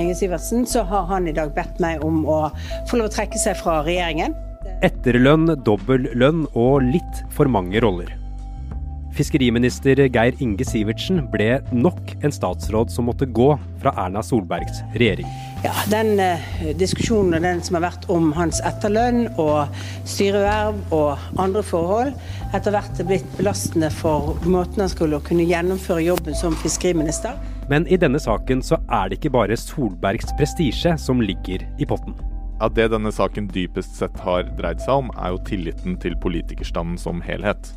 [0.00, 2.40] Inge Sivertsen, så har han i dag bedt meg om å
[2.90, 4.34] få lov å trekke seg fra regjeringen.
[4.84, 8.12] Etterlønn, dobbel lønn og litt for mange roller.
[9.14, 15.28] Fiskeriminister Geir Inge Sivertsen ble nok en statsråd som måtte gå fra Erna Solbergs regjering.
[15.62, 16.42] Ja, Den eh,
[16.78, 19.70] diskusjonen og den som har vært om hans etterlønn og
[20.10, 22.10] styreverv og andre forhold,
[22.56, 27.38] etter hvert er blitt belastende for måten han skulle kunne gjennomføre jobben som fiskeriminister.
[27.70, 32.16] Men i denne saken så er det ikke bare Solbergs prestisje som ligger i potten.
[32.60, 36.98] Ja, Det denne saken dypest sett har dreid seg om, er jo tilliten til politikerstanden
[37.00, 37.72] som helhet.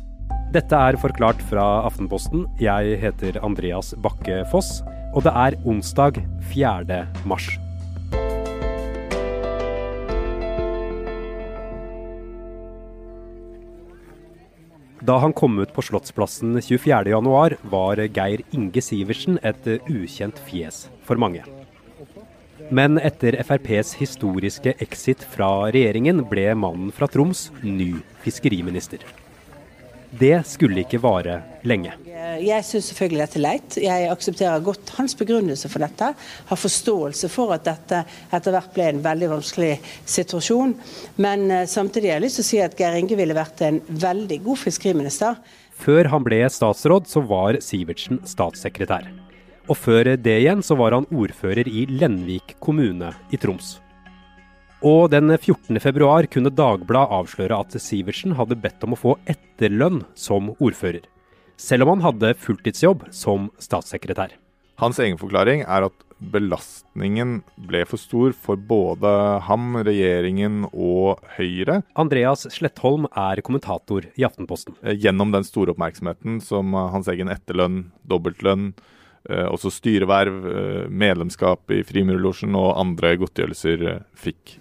[0.54, 2.46] Dette er Forklart fra Aftenposten.
[2.60, 4.78] Jeg heter Andreas Bakke Foss,
[5.12, 6.22] og det er onsdag
[6.54, 7.02] 4.
[7.28, 7.50] mars.
[15.08, 21.16] Da han kom ut på Slottsplassen 24.1, var Geir Inge Sivertsen et ukjent fjes for
[21.16, 21.46] mange.
[22.68, 29.00] Men etter FrPs historiske exit fra regjeringen ble mannen fra Troms ny fiskeriminister.
[30.10, 31.96] Det skulle ikke vare lenge.
[32.42, 33.76] Jeg syns selvfølgelig dette er leit.
[33.82, 36.10] Jeg aksepterer godt hans begrunnelse for dette.
[36.48, 38.02] Har forståelse for at dette
[38.34, 39.72] etter hvert ble en veldig vanskelig
[40.08, 40.76] situasjon.
[41.22, 43.80] Men eh, samtidig har jeg lyst til å si at Geir Inge ville vært en
[43.88, 45.40] veldig god fiskeriminister.
[45.78, 49.10] Før han ble statsråd, så var Sivertsen statssekretær.
[49.68, 53.76] Og før det igjen så var han ordfører i Lenvik kommune i Troms.
[54.86, 55.80] Og den 14.
[55.82, 61.02] februar kunne Dagbladet avsløre at Sivertsen hadde bedt om å få etterlønn som ordfører.
[61.58, 64.36] Selv om han hadde fulltidsjobb som statssekretær.
[64.78, 69.10] Hans egen forklaring er at belastningen ble for stor for både
[69.46, 71.80] ham, regjeringen og Høyre.
[71.98, 74.76] Andreas Slettholm er kommentator i Aftenposten.
[74.82, 78.72] Eh, gjennom den store oppmerksomheten som hans egen etterlønn, dobbeltlønn,
[79.28, 84.58] eh, også styreverv, eh, medlemskap i Frimurlosjen og andre godtgjørelser fikk.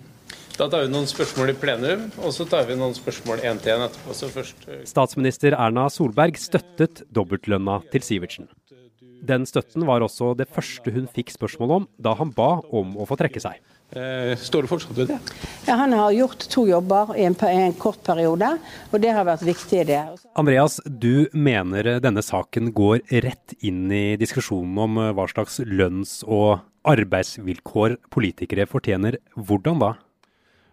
[0.57, 3.75] Da tar vi noen spørsmål i plenum, og så tar vi noen spørsmål én til
[3.75, 4.13] én etterpå.
[4.17, 8.47] Så først eh, Statsminister Erna Solberg støttet dobbeltlønna til Sivertsen.
[9.27, 13.05] Den støtten var også det første hun fikk spørsmål om da han ba om å
[13.05, 13.59] få trekke seg.
[13.93, 15.19] Eh, står du fortsatt ved det?
[15.67, 18.49] Ja, Han har gjort to jobber i en, en, kort periode,
[18.89, 20.01] og det har vært viktig det.
[20.33, 26.23] Andreas, du mener denne saken går rett inn i diskusjonen om eh, hva slags lønns-
[26.25, 29.21] og arbeidsvilkår politikere fortjener.
[29.37, 29.93] Hvordan da?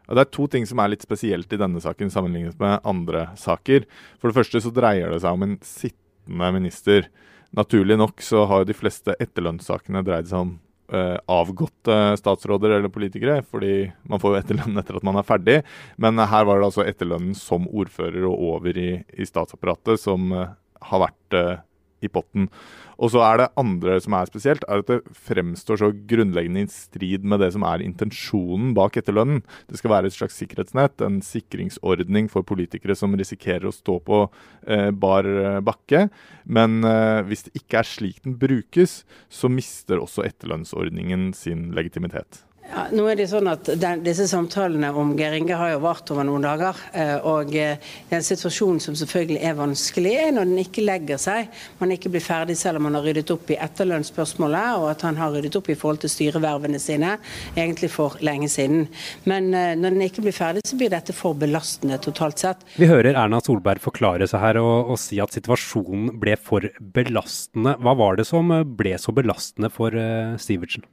[0.09, 3.87] Det er to ting som er litt spesielt i denne saken sammenlignet med andre saker.
[4.21, 7.09] For det første så dreier det seg om en sittende minister.
[7.57, 10.53] Naturlig nok så har de fleste etterlønnssakene dreid seg om
[10.93, 15.61] eh, avgåtte statsråder eller politikere, fordi man får jo etterlønn etter at man er ferdig.
[15.97, 20.53] Men her var det altså etterlønnen som ordfører og over i, i statsapparatet som eh,
[20.85, 21.63] har vært uh,
[22.07, 22.49] i potten.
[22.95, 26.71] Og så er det andre som er spesielt, er at det fremstår så grunnleggende i
[26.71, 29.43] strid med det som er intensjonen bak etterlønnen.
[29.71, 34.23] Det skal være et slags sikkerhetsnett, en sikringsordning for politikere som risikerer å stå på
[34.69, 35.27] eh, bar
[35.67, 36.07] bakke.
[36.47, 42.45] Men eh, hvis det ikke er slik den brukes, så mister også etterlønnsordningen sin legitimitet.
[42.65, 46.09] Ja, nå er det sånn at den, Disse samtalene om Geir Inge har jo vart
[46.11, 46.79] over noen dager.
[46.97, 47.77] Eh, og eh,
[48.09, 51.51] Den situasjonen som selvfølgelig er vanskelig, er når den ikke legger seg.
[51.83, 55.21] Man ikke blir ferdig selv om man har ryddet opp i etterlønnsspørsmålet, og at han
[55.21, 57.19] har ryddet opp i forhold til styrevervene sine
[57.53, 58.89] egentlig for lenge siden.
[59.29, 62.65] Men eh, når den ikke blir ferdig, så blir dette for belastende totalt sett.
[62.81, 67.77] Vi hører Erna Solberg forklare seg her og, og si at situasjonen ble for belastende.
[67.85, 69.95] Hva var det som ble så belastende for
[70.41, 70.89] Sivertsen?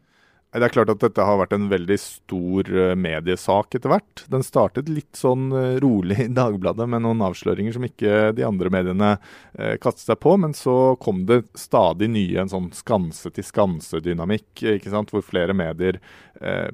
[0.52, 4.24] Det er klart at dette har vært en veldig stor eh, mediesak etter hvert.
[4.34, 8.72] Den startet litt sånn eh, rolig i Dagbladet med noen avsløringer som ikke de andre
[8.74, 9.14] mediene
[9.56, 15.16] eh, kastet seg på, men så kom det stadig nye, en sånn skanse-til-skanse-dynamikk, ikke sant,
[15.16, 16.02] hvor flere medier
[16.44, 16.68] eh,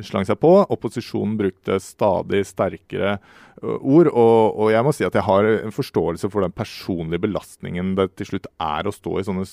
[0.00, 0.54] slang seg på.
[0.72, 3.18] Opposisjonen brukte stadig sterkere
[3.60, 7.94] ord, og, og, jeg må si at jeg har en forståelse for den personlige belastningen
[7.96, 9.46] det til slutt er å stå i sånne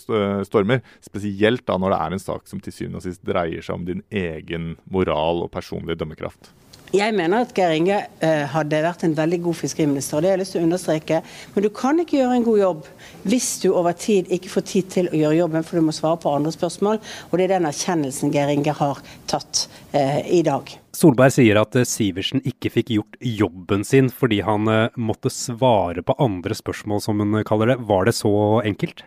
[0.48, 0.84] stormer.
[1.04, 3.88] Spesielt da når det er en sak som til syvende og sist dreier seg om
[3.90, 6.54] din egen moral og personlige dømmekraft?
[6.94, 10.18] Jeg mener at Geir Inge uh, hadde vært en veldig god fiskeriminister.
[10.18, 11.22] og det har jeg lyst til å understreke.
[11.56, 12.84] Men du kan ikke gjøre en god jobb
[13.24, 16.20] hvis du over tid ikke får tid til å gjøre jobben, for du må svare
[16.22, 17.02] på andre spørsmål.
[17.32, 19.02] Og det er den erkjennelsen Geir Inge har
[19.32, 20.70] tatt eh, i dag.
[20.94, 26.14] Solberg sier at uh, Sivertsen ikke fikk gjort jobben sin fordi han måtte svare på
[26.22, 27.82] andre spørsmål, som hun kaller det.
[27.90, 29.02] Var det så enkelt?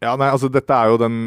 [0.00, 1.20] Ja, nei, altså Dette er jo den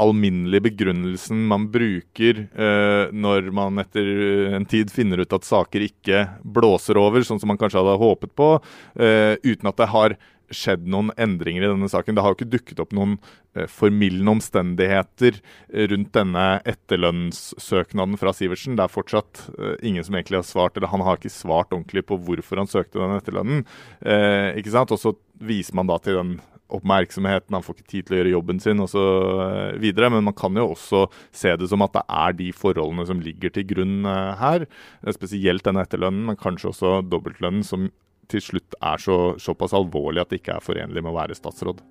[0.00, 6.26] alminnelige begrunnelsen man bruker eh, når man etter en tid finner ut at saker ikke
[6.42, 8.54] blåser over, sånn som man kanskje hadde håpet på,
[8.96, 10.16] eh, uten at det har
[10.52, 12.16] skjedd noen endringer i denne saken.
[12.16, 13.16] Det har jo ikke dukket opp noen
[13.56, 18.76] eh, formildende omstendigheter eh, rundt denne etterlønnssøknaden fra Sivertsen.
[18.78, 22.04] Det er fortsatt eh, ingen som egentlig har svart, eller han har ikke svart ordentlig
[22.08, 23.66] på hvorfor han søkte den etterlønnen.
[24.04, 24.94] Eh, ikke sant?
[24.94, 26.36] Og så viser man da til den
[26.78, 29.88] oppmerksomheten, han får ikke tid til å gjøre jobben sin osv.
[30.02, 33.54] Men man kan jo også se det som at det er de forholdene som ligger
[33.54, 34.06] til grunn
[34.40, 34.66] her.
[35.14, 37.90] Spesielt denne etterlønnen, men kanskje også dobbeltlønnen, som
[38.32, 41.82] til slutt er så, såpass alvorlig at det ikke er forenlig med å være statsråd?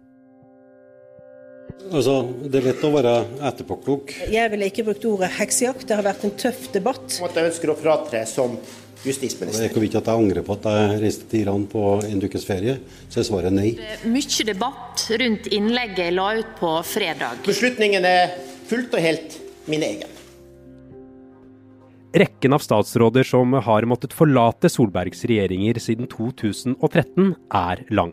[1.90, 3.14] Altså, Det er lett å være
[3.50, 4.14] etterpåklok.
[4.32, 5.88] Jeg ville ikke brukt ordet heksejakt.
[5.88, 7.18] Det har vært en tøff debatt.
[7.26, 8.58] At jeg ønsker å fratre som
[9.06, 9.68] justisminister.
[9.68, 12.46] Det er ikke at jeg angrer på at jeg reiste til Iran på en ukes
[12.48, 12.78] ferie,
[13.10, 13.74] så er svaret nei.
[13.80, 17.44] Det er Mye debatt rundt innlegget jeg la ut på fredag.
[17.48, 18.34] Beslutningen er
[18.70, 19.38] fullt og helt
[19.72, 20.18] min egen.
[22.12, 28.12] Rekken av statsråder som har måttet forlate Solbergs regjeringer siden 2013, er lang.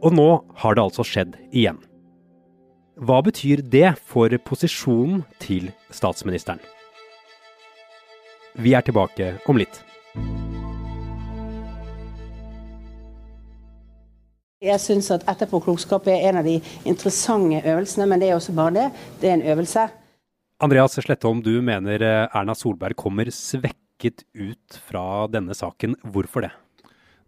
[0.00, 0.30] Og nå
[0.62, 1.82] har det altså skjedd igjen.
[2.96, 6.62] Hva betyr det for posisjonen til statsministeren?
[8.56, 9.82] Vi er tilbake om litt.
[14.64, 16.56] Jeg syns at etterpåklokskap er en av de
[16.88, 18.86] interessante øvelsene, men det er også bare det.
[19.20, 19.84] Det er en øvelse.
[20.64, 25.98] Andreas Slettholm, du mener eh, Erna Solberg kommer svekket ut fra denne saken.
[26.00, 26.54] Hvorfor det?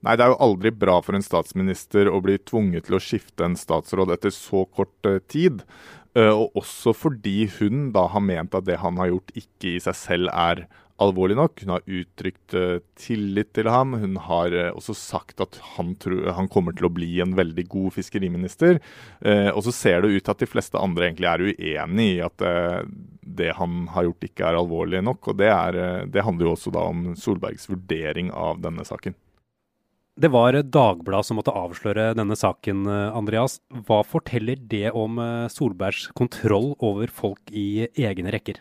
[0.00, 3.44] Nei, Det er jo aldri bra for en statsminister å bli tvunget til å skifte
[3.44, 5.60] en statsråd etter så kort eh, tid.
[6.16, 9.80] Eh, og også fordi hun da har ment at det han har gjort ikke i
[9.84, 10.64] seg selv er
[11.02, 11.62] alvorlig nok.
[11.62, 13.94] Hun har uttrykt uh, tillit til ham.
[13.98, 17.66] Hun har uh, også sagt at han, tror, han, kommer til å bli en veldig
[17.70, 18.80] god fiskeriminister.
[19.22, 22.18] Uh, og så ser det ut til at de fleste andre egentlig er uenig i
[22.24, 22.46] at
[23.38, 25.30] det han har gjort ikke er alvorlig nok.
[25.30, 29.16] Og det, er, det handler jo også da om Solbergs vurdering av denne saken.
[30.18, 33.60] Det var Dagbladet som måtte avsløre denne saken, Andreas.
[33.86, 35.20] Hva forteller det om
[35.52, 38.58] Solbergs kontroll over folk i egne rekker?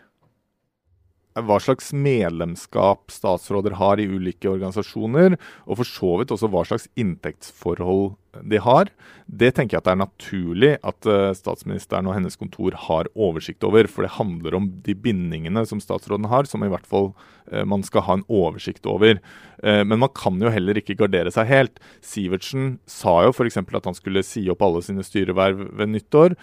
[1.46, 5.36] Hva slags medlemskap statsråder har i ulike organisasjoner,
[5.66, 8.90] og for så vidt også hva slags inntektsforhold de har.
[9.28, 13.64] Det tenker jeg at det er naturlig at uh, statsministeren og hennes kontor har oversikt
[13.66, 13.88] over.
[13.90, 17.84] For det handler om de bindingene som statsråden har, som i hvert fall uh, man
[17.86, 19.20] skal ha en oversikt over.
[19.60, 21.80] Uh, men man kan jo heller ikke gardere seg helt.
[22.04, 23.60] Sivertsen sa jo f.eks.
[23.60, 26.36] at han skulle si opp alle sine styreverv ved nyttår.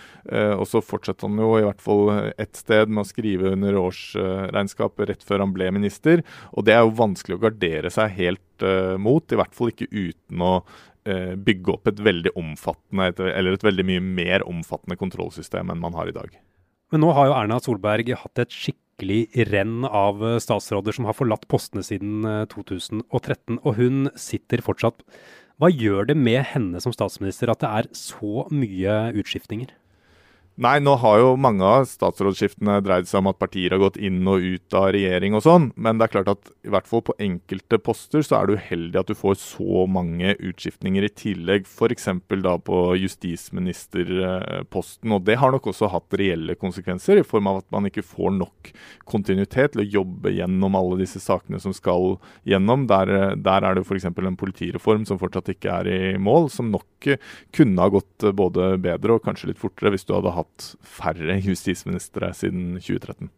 [0.55, 2.09] og så fortsatte han jo i hvert fall
[2.41, 6.23] ett sted med å skrive under årsregnskapet rett før han ble minister.
[6.53, 8.65] Og det er jo vanskelig å gardere seg helt
[9.01, 13.65] mot, i hvert fall ikke uten å Eh, bygge opp et veldig omfattende, eller et
[13.65, 16.33] veldig mye mer omfattende kontrollsystem enn man har i dag.
[16.93, 21.17] Men nå har jo Erna Solberg hatt et skikkelig renn av eh, statsråder som har
[21.17, 25.01] forlatt postene siden 2013, eh, og hun sitter fortsatt.
[25.59, 29.73] Hva gjør det med henne som statsminister at det er så mye utskiftninger?
[30.55, 34.21] Nei, nå har jo mange av statsrådsskiftene dreid seg om at partier har gått inn
[34.31, 37.11] og ut av regjering og sånn, men det er klart at i hvert fall på
[37.19, 42.07] enkelte poster så er det uheldig at du får så mange utskiftninger i tillegg, f.eks.
[42.45, 45.11] da på justisministerposten.
[45.11, 48.31] Og det har nok også hatt reelle konsekvenser, i form av at man ikke får
[48.37, 48.71] nok
[49.11, 52.15] kontinuitet til å jobbe gjennom alle disse sakene som skal
[52.47, 52.87] gjennom.
[52.87, 54.07] Der, der er det f.eks.
[54.07, 57.11] en politireform som fortsatt ikke er i mål, som nok
[57.51, 61.39] kunne ha gått både bedre og kanskje litt fortere hvis du hadde hatt hatt færre
[61.41, 63.29] justisministre siden 2013.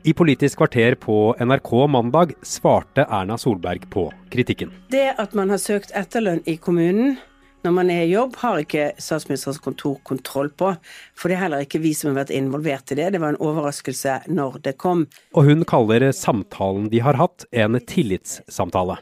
[0.00, 4.70] I Politisk kvarter på NRK mandag svarte Erna Solberg på kritikken.
[4.88, 7.18] Det at man har søkt etterlønn i kommunen
[7.60, 10.70] når man er i jobb, har ikke statsministerens kontor kontroll på.
[11.12, 13.10] For det er heller ikke vi som har vært involvert i det.
[13.12, 15.04] Det var en overraskelse når det kom.
[15.36, 18.96] Og hun kaller samtalen de har hatt, en tillitssamtale.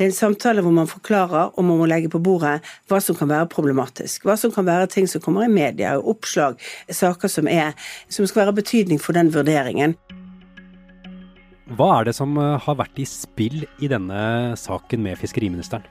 [0.00, 3.18] Det er en samtale hvor man forklarer og man må legge på bordet hva som
[3.18, 4.24] kan være problematisk.
[4.24, 6.56] Hva som kan være ting som kommer i media, oppslag,
[6.88, 7.74] saker som, er,
[8.08, 9.92] som skal være av betydning for den vurderingen.
[11.76, 15.84] Hva er det som eh, har vært i spill i denne saken med fiskeriministeren?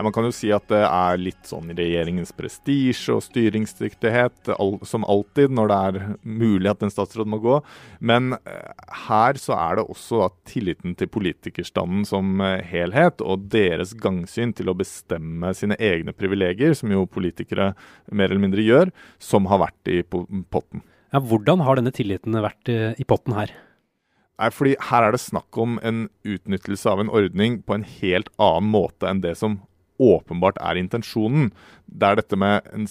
[0.00, 4.52] Man kan jo si at det er litt sånn regjeringens prestisje og styringsdyktighet,
[4.88, 7.58] som alltid når det er mulig at en statsråd må gå.
[8.00, 13.92] Men eh, her så er det også tilliten til politikerstanden som eh, helhet, og deres
[14.00, 17.72] gangsyn til å bestemme sine egne privilegier, som jo politikere
[18.10, 20.86] mer eller mindre gjør, som har vært i potten.
[21.12, 23.52] Ja, hvordan har denne tilliten vært eh, i potten her?
[24.40, 28.32] Nei, fordi Her er det snakk om en utnyttelse av en ordning på en helt
[28.40, 29.60] annen måte enn det som
[30.02, 31.50] åpenbart er intensjonen.
[31.86, 32.88] Det er dette med en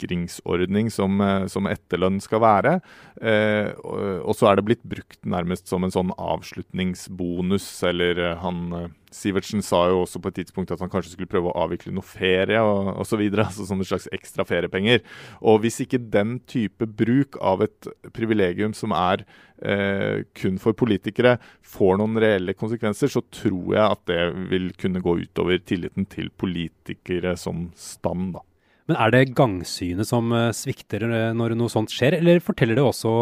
[0.00, 2.80] sikringsordning som, eh, som etterlønn skal være.
[3.20, 8.38] Eh, og, og, så er det blitt brukt nærmest som en sånn avslutningsbonus, eller eh,
[8.40, 11.90] han Sivertsen sa jo også på et tidspunkt at han kanskje skulle prøve å avvikle
[11.94, 13.24] noe ferie og osv.
[13.26, 15.02] Så altså sånne slags ekstra feriepenger.
[15.42, 19.24] Og hvis ikke den type bruk av et privilegium som er
[19.66, 25.02] eh, kun for politikere, får noen reelle konsekvenser, så tror jeg at det vil kunne
[25.02, 28.36] gå utover tilliten til politikere som stand.
[28.38, 28.46] da.
[28.90, 32.82] Men er det gangsynet som eh, svikter eh, når noe sånt skjer, eller forteller det
[32.82, 33.12] også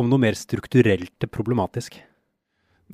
[0.00, 1.98] om noe mer strukturelt problematisk?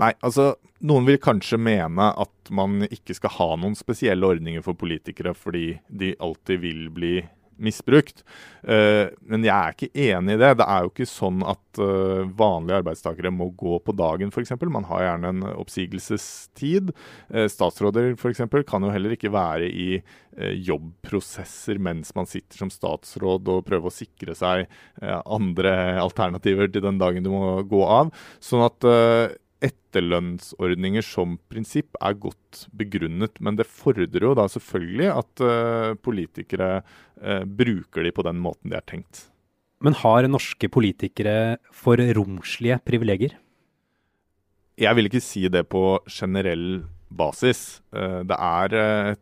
[0.02, 4.78] Nei, altså noen vil kanskje mene at man ikke skal ha noen spesielle ordninger for
[4.78, 7.12] politikere fordi de alltid vil bli
[7.62, 8.22] misbrukt.
[8.62, 10.52] Uh, men jeg er ikke enig i det.
[10.60, 14.54] Det er jo ikke sånn at uh, vanlige arbeidstakere må gå på dagen f.eks.
[14.66, 16.92] Man har gjerne en oppsigelsestid.
[17.32, 18.44] Uh, statsråder f.eks.
[18.68, 19.90] kan jo heller ikke være i
[20.38, 24.68] jobbprosesser mens man sitter som statsråd og prøver å sikre seg
[25.02, 28.12] andre alternativer til den dagen du må gå av.
[28.38, 28.86] Sånn at
[29.64, 36.70] etterlønnsordninger som prinsipp er godt begrunnet, men det fordrer jo da selvfølgelig at uh, politikere
[36.78, 39.26] uh, bruker de på den måten de er tenkt.
[39.82, 43.36] Men har norske politikere for romslige privilegier?
[44.78, 47.80] Jeg vil ikke si det på generell basis.
[47.90, 48.78] Uh, det er
[49.14, 49.18] et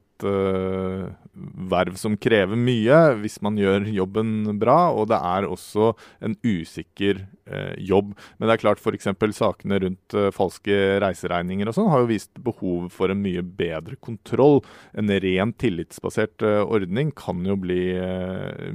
[1.36, 5.92] verv som krever mye hvis man gjør jobben bra, og det er også
[6.24, 8.14] en usikker eh, jobb.
[8.36, 9.08] Men det er klart f.eks.
[9.36, 13.98] sakene rundt eh, falske reiseregninger og sånn har jo vist behov for en mye bedre
[14.00, 14.62] kontroll.
[14.96, 17.80] En ren tillitsbasert ordning kan jo bli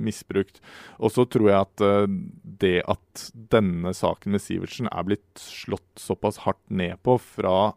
[0.01, 0.61] misbrukt.
[1.01, 1.83] Og så tror jeg at
[2.61, 7.73] det at denne saken med Sivertsen er blitt slått såpass hardt ned på fra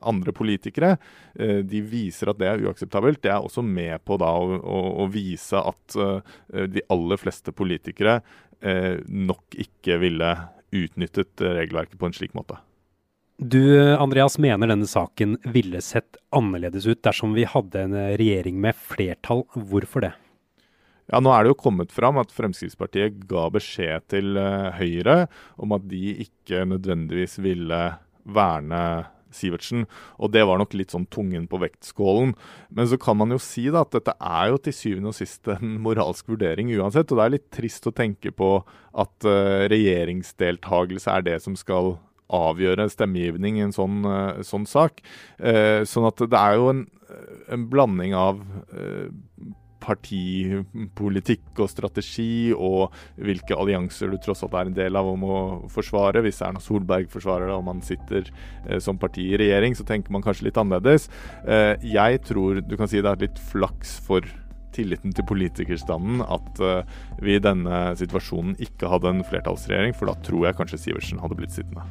[0.00, 0.96] andre politikere,
[1.38, 5.08] de viser at det er uakseptabelt det er også med på da å, å, å
[5.12, 10.32] vise at uh, de aller fleste politikere uh, nok ikke ville
[10.74, 12.58] utnyttet regelverket på en slik måte.
[13.38, 13.62] Du
[13.94, 19.44] Andreas, mener denne saken ville sett annerledes ut dersom vi hadde en regjering med flertall.
[19.54, 20.10] Hvorfor det?
[21.08, 24.36] Ja, Nå er det jo kommet fram at Fremskrittspartiet ga beskjed til
[24.76, 25.22] Høyre
[25.56, 27.80] om at de ikke nødvendigvis ville
[28.28, 28.82] verne
[29.34, 29.86] Sivertsen.
[30.18, 32.34] Og det var nok litt sånn tungen på vektskålen.
[32.74, 35.48] Men så kan man jo si da at dette er jo til syvende og sist
[35.52, 37.10] en moralsk vurdering uansett.
[37.10, 38.50] Og det er litt trist å tenke på
[38.98, 41.96] at uh, regjeringsdeltagelse er det som skal
[42.28, 45.00] avgjøre stemmegivning i en sånn, uh, sånn sak.
[45.40, 46.84] Uh, sånn at det er jo en,
[47.52, 48.42] en blanding av
[49.82, 55.38] partipolitikk og strategi, og hvilke allianser du tross alt er en del av om å
[55.72, 56.22] forsvare.
[56.24, 58.28] Hvis Erna Solberg forsvarer det og man sitter
[58.66, 61.08] eh, som parti i regjering, så tenker man kanskje litt annerledes.
[61.46, 64.26] Eh, jeg tror du kan si det er litt flaks for
[64.76, 70.18] tilliten til politikerstanden at eh, vi i denne situasjonen ikke hadde en flertallsregjering, for da
[70.26, 71.86] tror jeg kanskje Sivertsen hadde blitt sittende.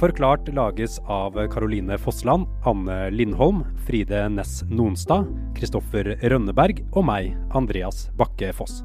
[0.00, 8.06] Forklart lages av Caroline Fossland, Anne Lindholm, Fride Næss Nonstad, Kristoffer Rønneberg og meg, Andreas
[8.16, 8.78] Bakke Foss.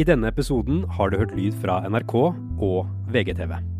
[0.00, 2.16] I denne episoden har du hørt lyd fra NRK
[2.64, 3.73] og VGTV.